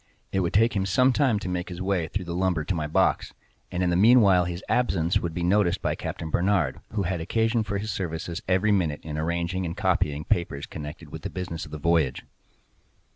It 0.31 0.39
would 0.39 0.51
take 0.55 0.75
him 0.75 0.87
some 0.87 1.13
time 1.13 1.37
to 1.37 1.47
make 1.47 1.69
his 1.69 1.79
way 1.79 2.07
through 2.07 2.25
the 2.25 2.33
lumber 2.33 2.63
to 2.63 2.73
my 2.73 2.87
box, 2.87 3.35
and 3.71 3.83
in 3.83 3.91
the 3.91 3.95
meanwhile 3.95 4.45
his 4.45 4.63
absence 4.67 5.19
would 5.19 5.31
be 5.35 5.43
noticed 5.43 5.79
by 5.79 5.93
Captain 5.93 6.31
Barnard, 6.31 6.81
who 6.93 7.03
had 7.03 7.21
occasion 7.21 7.61
for 7.61 7.77
his 7.77 7.91
services 7.91 8.41
every 8.47 8.71
minute, 8.71 9.01
in 9.03 9.15
arranging 9.15 9.63
and 9.63 9.77
copying 9.77 10.23
papers 10.25 10.65
connected 10.65 11.09
with 11.11 11.21
the 11.21 11.29
business 11.29 11.65
of 11.67 11.71
the 11.71 11.77
voyage. 11.77 12.23